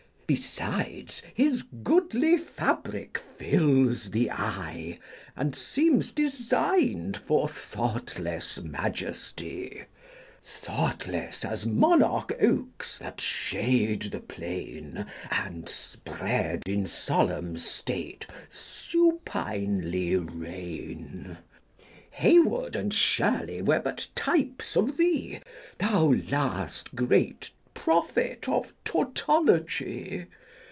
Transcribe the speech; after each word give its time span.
Besides, 0.33 1.21
his 1.33 1.61
goodly 1.83 2.37
fabric 2.37 3.21
fills 3.37 4.11
the 4.11 4.31
eye, 4.31 4.97
And 5.35 5.53
seems 5.53 6.13
design'd 6.13 7.17
for 7.17 7.49
thoughtless 7.49 8.61
majesty: 8.61 9.83
Thoughtless 10.41 11.43
as 11.43 11.65
monarch 11.65 12.33
oaks, 12.41 12.97
that 12.99 13.19
shade 13.19 14.03
the 14.03 14.21
plain, 14.21 15.05
And, 15.29 15.67
spread 15.67 16.63
in 16.65 16.85
solemn 16.85 17.57
state, 17.57 18.25
supinely 18.49 20.15
reign. 20.15 21.39
Hey 22.09 22.39
wood 22.39 22.77
and 22.77 22.93
Shirley 22.93 23.61
1 23.61 23.65
were 23.65 23.81
but 23.83 24.07
types 24.15 24.77
of 24.77 24.95
thee, 24.95 25.41
Thou 25.77 26.13
last 26.29 26.95
great 26.95 27.51
prophet 27.73 28.49
of 28.49 28.73
tautology. 28.83 30.25